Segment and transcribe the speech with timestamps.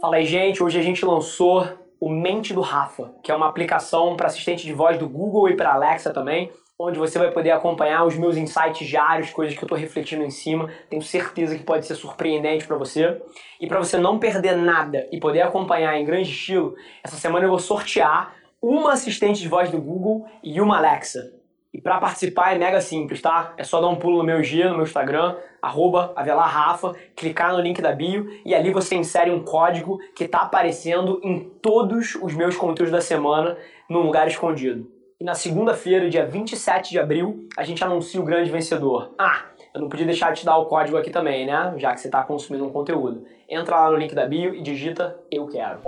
[0.00, 0.62] Fala aí, gente.
[0.62, 1.68] Hoje a gente lançou
[2.00, 5.54] o Mente do Rafa, que é uma aplicação para assistente de voz do Google e
[5.54, 9.66] para Alexa também, onde você vai poder acompanhar os meus insights diários, coisas que eu
[9.66, 10.70] estou refletindo em cima.
[10.88, 13.20] Tenho certeza que pode ser surpreendente para você.
[13.60, 16.74] E para você não perder nada e poder acompanhar em grande estilo,
[17.04, 21.39] essa semana eu vou sortear uma assistente de voz do Google e uma Alexa.
[21.72, 23.54] E para participar é mega simples, tá?
[23.56, 27.60] É só dar um pulo no meu G, no meu Instagram, arroba avelarrafa, clicar no
[27.60, 32.34] link da bio e ali você insere um código que está aparecendo em todos os
[32.34, 33.56] meus conteúdos da semana
[33.88, 34.90] num lugar escondido.
[35.20, 39.14] E na segunda-feira, dia 27 de abril, a gente anuncia o grande vencedor.
[39.18, 41.74] Ah, eu não podia deixar de te dar o código aqui também, né?
[41.76, 43.24] Já que você está consumindo um conteúdo.
[43.48, 45.82] Entra lá no link da bio e digita Eu Quero.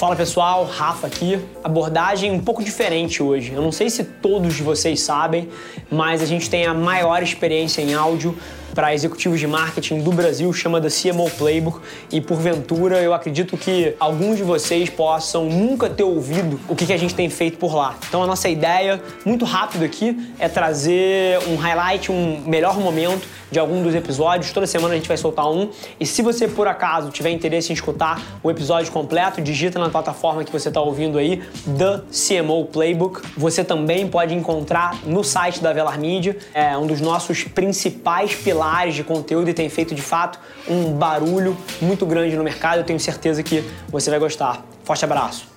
[0.00, 1.38] Fala pessoal, Rafa aqui.
[1.62, 3.52] Abordagem um pouco diferente hoje.
[3.52, 5.46] Eu não sei se todos vocês sabem,
[5.90, 8.34] mas a gente tem a maior experiência em áudio
[8.74, 13.94] para executivos de marketing do Brasil, chama da CMO Playbook, e porventura eu acredito que
[13.98, 17.96] alguns de vocês possam nunca ter ouvido o que, a gente tem feito por lá.
[18.08, 23.58] Então a nossa ideia, muito rápido aqui, é trazer um highlight, um melhor momento de
[23.58, 24.52] algum dos episódios.
[24.52, 25.70] Toda semana a gente vai soltar um.
[25.98, 30.44] E se você por acaso tiver interesse em escutar o episódio completo, digita na plataforma
[30.44, 31.42] que você está ouvindo aí,
[31.78, 33.20] The CMO Playbook.
[33.36, 38.59] Você também pode encontrar no site da Velar Media, é um dos nossos principais pilares
[38.94, 42.78] de conteúdo e tem feito de fato um barulho muito grande no mercado.
[42.78, 44.64] Eu tenho certeza que você vai gostar.
[44.84, 45.50] Forte abraço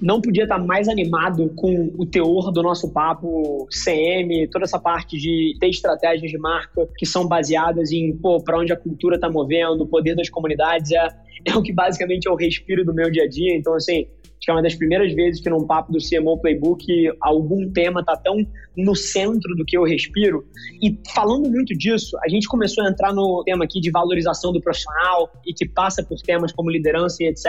[0.00, 5.16] não podia estar mais animado com o teor do nosso papo CM, toda essa parte
[5.16, 9.82] de ter estratégias de marca que são baseadas em, para onde a cultura está movendo,
[9.82, 11.08] o poder das comunidades, é,
[11.46, 13.56] é o que basicamente é o respiro do meu dia a dia.
[13.56, 14.06] Então, assim,
[14.42, 16.84] Acho que é uma das primeiras vezes que num papo do CMO Playbook
[17.20, 18.44] algum tema está tão
[18.76, 20.44] no centro do que eu respiro.
[20.82, 24.60] E falando muito disso, a gente começou a entrar no tema aqui de valorização do
[24.60, 27.46] profissional e que passa por temas como liderança e etc.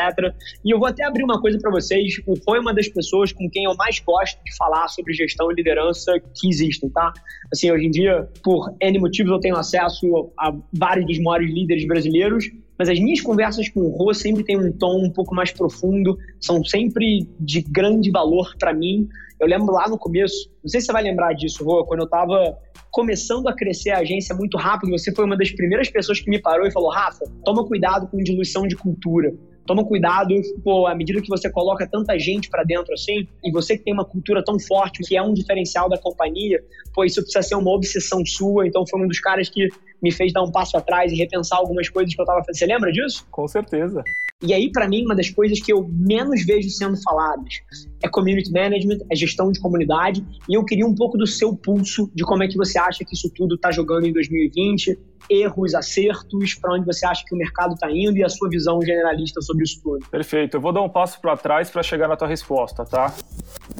[0.64, 2.22] E eu vou até abrir uma coisa para vocês.
[2.28, 5.52] O Rô é uma das pessoas com quem eu mais gosto de falar sobre gestão
[5.52, 7.12] e liderança que existem, tá?
[7.52, 11.88] Assim, hoje em dia, por N motivos, eu tenho acesso a vários dos maiores líderes
[11.88, 15.52] brasileiros mas as minhas conversas com o Rô sempre têm um tom um pouco mais
[15.52, 19.08] profundo, são sempre de grande valor para mim.
[19.40, 22.06] Eu lembro lá no começo, não sei se você vai lembrar disso, Rô, quando eu
[22.06, 22.58] estava
[22.92, 26.40] começando a crescer a agência muito rápido, você foi uma das primeiras pessoas que me
[26.40, 29.34] parou e falou: Rafa, toma cuidado com diluição de cultura
[29.66, 33.78] toma cuidado, pô, à medida que você coloca tanta gente para dentro assim, e você
[33.78, 36.64] que tem uma cultura tão forte, que é um diferencial da companhia,
[36.94, 38.68] pô, isso precisa ser uma obsessão sua.
[38.68, 39.70] Então foi um dos caras que
[40.04, 42.58] me fez dar um passo atrás e repensar algumas coisas que eu tava fazendo.
[42.58, 43.26] Você lembra disso?
[43.32, 44.04] Com certeza.
[44.42, 47.62] E aí, para mim, uma das coisas que eu menos vejo sendo faladas
[48.04, 50.22] é community management, é gestão de comunidade.
[50.50, 53.16] E eu queria um pouco do seu pulso de como é que você acha que
[53.16, 55.00] isso tudo está jogando em 2020,
[55.30, 58.82] erros, acertos, para onde você acha que o mercado está indo e a sua visão
[58.82, 60.06] generalista sobre isso tudo.
[60.10, 60.58] Perfeito.
[60.58, 63.14] Eu vou dar um passo para trás para chegar na tua resposta, tá?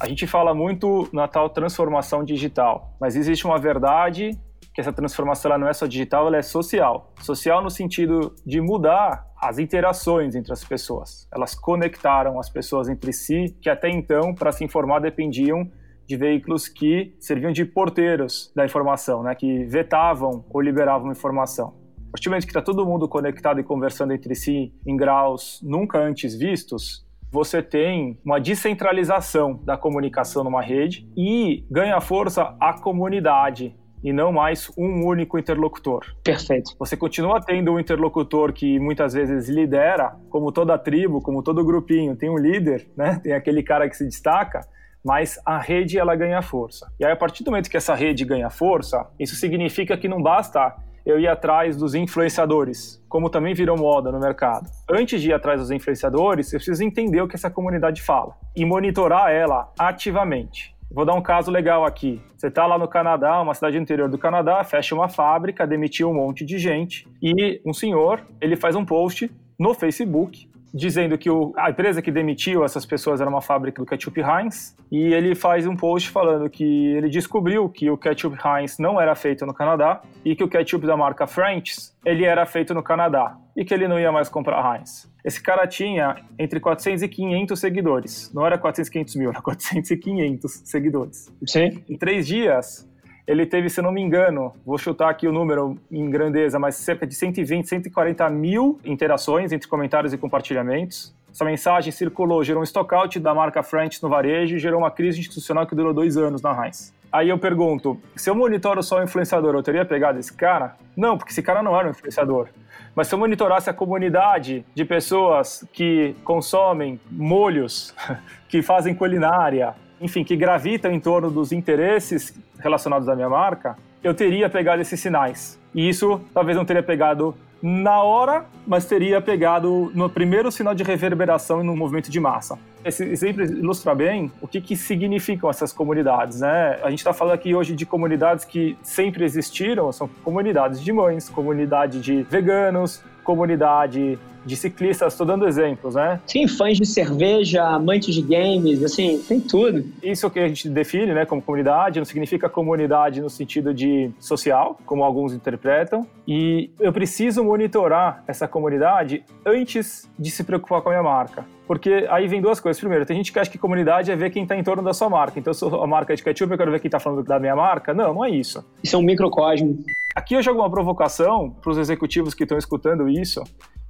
[0.00, 4.30] A gente fala muito na tal transformação digital, mas existe uma verdade
[4.74, 7.12] que essa transformação ela não é só digital, ela é social.
[7.20, 11.28] Social no sentido de mudar as interações entre as pessoas.
[11.32, 15.70] Elas conectaram as pessoas entre si, que até então, para se informar, dependiam
[16.06, 21.74] de veículos que serviam de porteiros da informação, né, que vetavam ou liberavam informação.
[22.08, 25.60] A partir do momento que está todo mundo conectado e conversando entre si em graus
[25.62, 32.72] nunca antes vistos, você tem uma descentralização da comunicação numa rede e ganha força a
[32.72, 36.04] comunidade e não mais um único interlocutor.
[36.22, 36.76] Perfeito.
[36.78, 42.14] Você continua tendo um interlocutor que muitas vezes lidera, como toda tribo, como todo grupinho,
[42.14, 43.18] tem um líder, né?
[43.22, 44.60] Tem aquele cara que se destaca,
[45.02, 46.92] mas a rede ela ganha força.
[47.00, 50.22] E aí a partir do momento que essa rede ganha força, isso significa que não
[50.22, 54.70] basta eu ir atrás dos influenciadores, como também virou moda no mercado.
[54.90, 58.64] Antes de ir atrás dos influenciadores, eu preciso entender o que essa comunidade fala e
[58.64, 60.73] monitorar ela ativamente.
[60.94, 62.22] Vou dar um caso legal aqui.
[62.36, 66.14] Você está lá no Canadá, uma cidade interior do Canadá, fecha uma fábrica, demitiu um
[66.14, 71.52] monte de gente e um senhor, ele faz um post no Facebook dizendo que o,
[71.56, 75.68] a empresa que demitiu essas pessoas era uma fábrica do ketchup Heinz e ele faz
[75.68, 80.02] um post falando que ele descobriu que o ketchup Heinz não era feito no Canadá
[80.24, 83.86] e que o ketchup da marca French's ele era feito no Canadá e que ele
[83.86, 85.08] não ia mais comprar Heinz.
[85.24, 88.32] Esse cara tinha entre 400 e 500 seguidores.
[88.34, 91.32] Não era 400 e 500 mil, era 400 e 500 seguidores.
[91.46, 91.84] Sim.
[91.88, 92.86] Em três dias,
[93.26, 97.06] ele teve, se não me engano, vou chutar aqui o número em grandeza, mas cerca
[97.06, 101.14] de 120, 140 mil interações entre comentários e compartilhamentos.
[101.32, 105.20] essa mensagem circulou, gerou um stockout da marca French no varejo e gerou uma crise
[105.20, 106.92] institucional que durou dois anos na Heinz.
[107.10, 110.76] Aí eu pergunto, se eu monitoro só o influenciador, eu teria pegado esse cara?
[110.96, 112.48] Não, porque esse cara não era um influenciador.
[112.94, 117.94] Mas se eu monitorasse a comunidade de pessoas que consomem molhos,
[118.48, 124.14] que fazem culinária, enfim, que gravitam em torno dos interesses relacionados à minha marca, eu
[124.14, 125.58] teria pegado esses sinais.
[125.74, 130.84] E isso talvez não teria pegado na hora, mas teria pegado no primeiro sinal de
[130.84, 132.58] reverberação e no movimento de massa.
[132.84, 136.40] Esse exemplo ilustra bem o que, que significam essas comunidades.
[136.40, 136.78] Né?
[136.82, 141.30] A gente está falando aqui hoje de comunidades que sempre existiram, são comunidades de mães,
[141.30, 146.20] comunidade de veganos, comunidade de ciclistas, estou dando exemplos, né?
[146.26, 149.84] Sim, fãs de cerveja, amantes de games, assim, tem tudo.
[150.02, 154.78] Isso que a gente define, né, como comunidade, não significa comunidade no sentido de social,
[154.84, 160.92] como alguns interpretam, e eu preciso monitorar essa comunidade antes de se preocupar com a
[160.92, 161.44] minha marca.
[161.66, 162.78] Porque aí vem duas coisas.
[162.78, 165.08] Primeiro, tem gente que acha que comunidade é ver quem está em torno da sua
[165.08, 165.38] marca.
[165.38, 167.56] Então, se a marca é de ketchup, eu quero ver quem está falando da minha
[167.56, 167.94] marca.
[167.94, 168.62] Não, não é isso.
[168.82, 169.82] Isso é um microcosmo.
[170.14, 173.42] Aqui eu jogo uma provocação para os executivos que estão escutando isso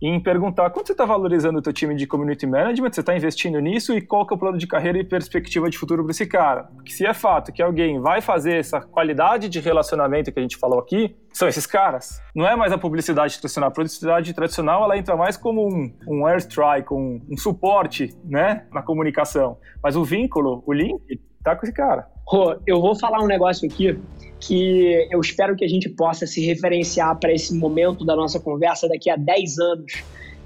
[0.09, 3.59] em perguntar quanto você está valorizando o teu time de community management, você está investindo
[3.61, 6.27] nisso e qual que é o plano de carreira e perspectiva de futuro para esse
[6.27, 6.65] cara.
[6.75, 10.57] Porque se é fato que alguém vai fazer essa qualidade de relacionamento que a gente
[10.57, 12.21] falou aqui, são esses caras.
[12.35, 13.71] Não é mais a publicidade tradicional.
[13.71, 18.83] A publicidade tradicional ela entra mais como um, um airstrike, um, um suporte né, na
[18.83, 19.59] comunicação.
[19.83, 22.09] Mas o vínculo, o link, tá com esse cara.
[22.27, 23.99] Rô, eu vou falar um negócio aqui
[24.41, 28.89] que eu espero que a gente possa se referenciar para esse momento da nossa conversa
[28.89, 29.93] daqui a 10 anos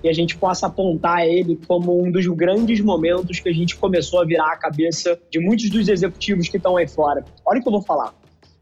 [0.02, 4.20] e a gente possa apontar ele como um dos grandes momentos que a gente começou
[4.20, 7.24] a virar a cabeça de muitos dos executivos que estão aí fora.
[7.44, 8.14] Olha o que eu vou falar.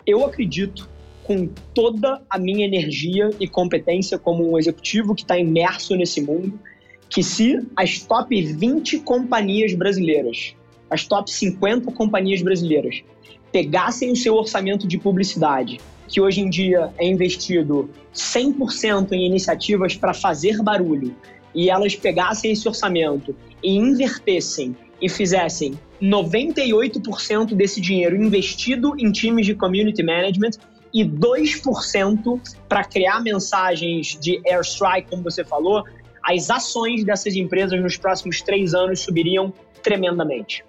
[0.07, 0.89] Eu acredito
[1.25, 6.59] com toda a minha energia e competência como um executivo que está imerso nesse mundo,
[7.11, 10.55] que se as top 20 companhias brasileiras,
[10.91, 13.03] as top 50 companhias brasileiras,
[13.53, 19.97] pegassem o seu orçamento de publicidade, que hoje em dia é investido 100% em iniciativas
[19.97, 21.15] para fazer barulho,
[21.55, 29.47] e elas pegassem esse orçamento e invertessem e fizessem 98% desse dinheiro investido em times
[29.47, 30.53] de community management
[30.93, 35.85] e 2% para criar mensagens de airstrike, como você falou,
[36.23, 39.53] as ações dessas empresas nos próximos três anos subiriam
[39.87, 40.65] tremendamente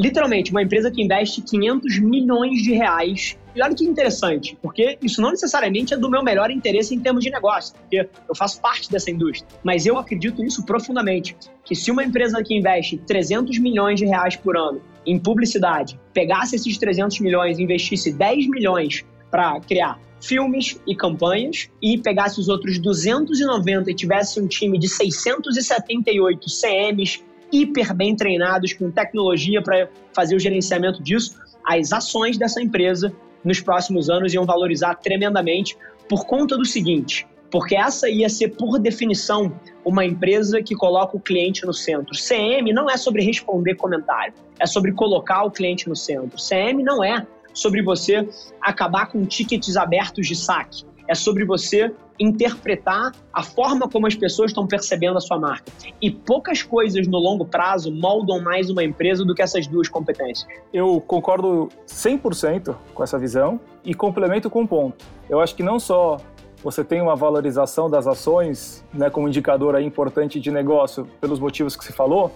[0.00, 3.36] literalmente, uma empresa que investe 500 milhões de reais.
[3.54, 7.24] E olha que interessante, porque isso não necessariamente é do meu melhor interesse em termos
[7.24, 9.48] de negócio, porque eu faço parte dessa indústria.
[9.64, 14.36] Mas eu acredito isso profundamente, que se uma empresa que investe 300 milhões de reais
[14.36, 20.80] por ano em publicidade, pegasse esses 300 milhões e investisse 10 milhões para criar filmes
[20.86, 27.94] e campanhas e pegasse os outros 290 e tivesse um time de 678 CMs, hiper
[27.94, 33.12] bem treinados com tecnologia para fazer o gerenciamento disso, as ações dessa empresa
[33.44, 35.76] nos próximos anos iam valorizar tremendamente
[36.08, 39.52] por conta do seguinte, porque essa ia ser, por definição,
[39.84, 42.14] uma empresa que coloca o cliente no centro.
[42.14, 46.36] CM não é sobre responder comentário, é sobre colocar o cliente no centro.
[46.36, 48.28] CM não é sobre você
[48.60, 54.50] acabar com tickets abertos de saque é sobre você interpretar a forma como as pessoas
[54.50, 55.72] estão percebendo a sua marca.
[56.02, 60.46] E poucas coisas no longo prazo moldam mais uma empresa do que essas duas competências.
[60.72, 65.02] Eu concordo 100% com essa visão e complemento com um ponto.
[65.28, 66.18] Eu acho que não só
[66.62, 71.74] você tem uma valorização das ações né, como indicador aí importante de negócio pelos motivos
[71.74, 72.30] que se falou,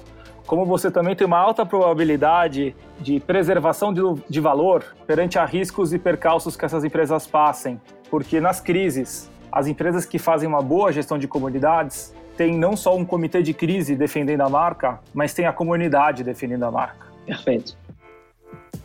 [0.47, 5.93] como você também tem uma alta probabilidade de preservação de, de valor perante a riscos
[5.93, 7.81] e percalços que essas empresas passem.
[8.11, 12.97] Porque nas crises, as empresas que fazem uma boa gestão de comunidades têm não só
[12.97, 17.07] um comitê de crise defendendo a marca, mas tem a comunidade defendendo a marca.
[17.25, 17.77] Perfeito.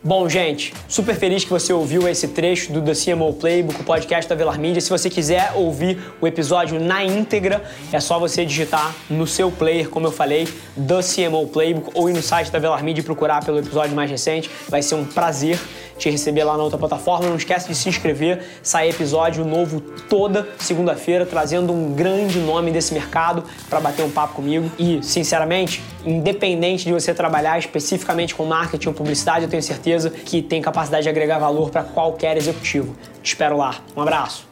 [0.02, 4.26] Bom, gente, super feliz que você ouviu esse trecho do The CMO Playbook, o podcast
[4.26, 4.80] da Velar Media.
[4.80, 7.62] Se você quiser ouvir o episódio na íntegra,
[7.92, 12.14] é só você digitar no seu player, como eu falei, The CMO Playbook, ou ir
[12.14, 14.48] no site da Velar Media e procurar pelo episódio mais recente.
[14.70, 15.60] Vai ser um prazer
[16.00, 17.28] te receber lá na outra plataforma.
[17.28, 22.92] Não esquece de se inscrever, sai episódio novo toda segunda-feira, trazendo um grande nome desse
[22.92, 24.70] mercado para bater um papo comigo.
[24.78, 30.42] E, sinceramente, independente de você trabalhar especificamente com marketing ou publicidade, eu tenho certeza que
[30.42, 32.96] tem capacidade de agregar valor para qualquer executivo.
[33.22, 33.76] Te espero lá.
[33.96, 34.49] Um abraço.